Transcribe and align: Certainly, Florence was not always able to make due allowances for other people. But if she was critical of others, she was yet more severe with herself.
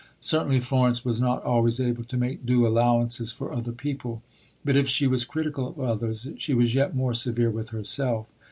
Certainly, 0.19 0.61
Florence 0.61 1.05
was 1.05 1.21
not 1.21 1.43
always 1.43 1.79
able 1.79 2.03
to 2.05 2.17
make 2.17 2.43
due 2.43 2.65
allowances 2.65 3.31
for 3.31 3.53
other 3.53 3.71
people. 3.71 4.23
But 4.65 4.75
if 4.75 4.89
she 4.89 5.05
was 5.05 5.23
critical 5.23 5.67
of 5.67 5.79
others, 5.79 6.27
she 6.39 6.55
was 6.55 6.73
yet 6.73 6.95
more 6.95 7.13
severe 7.13 7.51
with 7.51 7.69
herself. 7.69 8.25